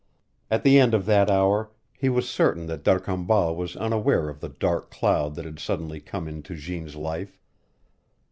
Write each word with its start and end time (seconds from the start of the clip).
At 0.49 0.63
the 0.63 0.79
end 0.79 0.95
of 0.95 1.05
that 1.05 1.29
hour 1.29 1.69
he 1.93 2.09
was 2.09 2.27
certain 2.27 2.65
that 2.65 2.83
D'Arcambal 2.83 3.55
was 3.55 3.75
unaware 3.75 4.29
of 4.29 4.39
the 4.39 4.49
dark 4.49 4.89
cloud 4.89 5.35
that 5.35 5.45
had 5.45 5.59
suddenly 5.59 5.99
come 5.99 6.27
into 6.27 6.55
Jeanne's 6.55 6.95
life. 6.95 7.39